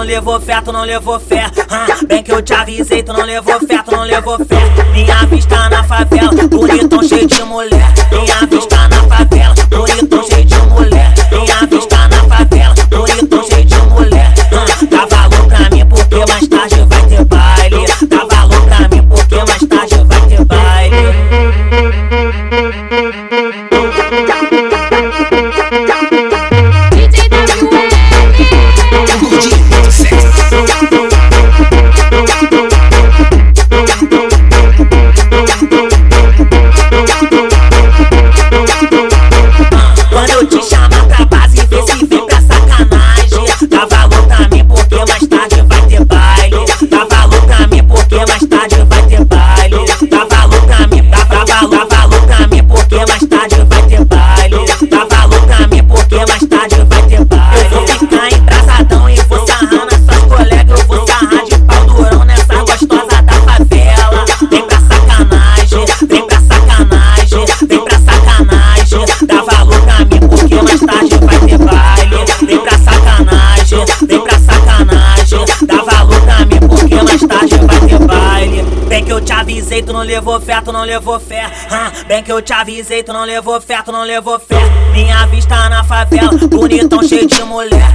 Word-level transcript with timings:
não 0.00 0.06
levou 0.06 0.40
fé, 0.40 0.60
tu 0.60 0.72
não 0.72 0.82
levou 0.82 1.20
fé. 1.20 1.50
Ah, 1.68 1.86
bem 2.06 2.22
que 2.22 2.32
eu 2.32 2.40
te 2.40 2.54
avisei, 2.54 3.02
tu 3.02 3.12
não 3.12 3.24
levou 3.24 3.58
fé, 3.60 3.82
tu 3.82 3.90
não 3.90 4.04
levou 4.04 4.38
fé. 4.38 4.56
Minha 4.92 5.26
vista 5.26 5.68
na 5.68 5.84
favela, 5.84 6.30
bonitão 6.48 7.02
cheio 7.02 7.26
de 7.26 7.42
mulher. 7.44 7.92
Minha 8.10 8.46
vista 8.46 8.88
na 8.88 9.02
favela, 9.02 9.54
bonitão 9.68 10.24
cheio 10.24 10.44
de 10.44 10.56
mulher. 10.56 11.12
Minha 11.30 11.66
vista 11.66 12.08
na 12.08 12.36
favela, 12.36 12.74
bonitão 12.88 13.44
cheio 13.44 13.64
de 13.64 13.76
mulher. 13.76 14.32
Ah, 14.52 14.84
dá 14.90 15.06
valor 15.06 15.46
pra 15.48 15.70
mim 15.70 15.86
porque 15.86 16.24
mais 16.26 16.48
tarde 16.48 16.86
vai 16.88 17.02
ter 17.06 17.24
baile. 17.24 17.86
Dá 18.08 18.24
valor 18.24 18.62
pra 18.62 18.88
mim 18.88 19.08
porque 19.08 19.36
mais 19.36 19.64
tarde 19.66 20.04
vai 20.06 20.20
ter 20.28 20.44
baile. 20.44 20.70
Avisei, 79.80 79.82
tu 79.82 79.92
não 79.92 80.00
levou 80.00 80.40
fé, 80.40 80.60
tu 80.60 80.72
não 80.72 80.84
levou 80.84 81.20
fé. 81.20 81.50
Ah, 81.70 81.90
bem 82.06 82.22
que 82.22 82.30
eu 82.32 82.42
te 82.42 82.52
avisei, 82.52 83.02
tu 83.02 83.12
não 83.12 83.24
levou 83.24 83.60
fé, 83.60 83.82
tu 83.82 83.92
não 83.92 84.02
levou 84.02 84.38
fé. 84.38 84.56
Minha 84.92 85.26
vista 85.26 85.68
na 85.68 85.84
favela, 85.84 86.30
bonitão 86.48 87.02
cheio 87.02 87.26
de 87.26 87.42
mulher. 87.44 87.92